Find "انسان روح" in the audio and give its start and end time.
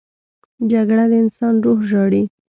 1.23-1.79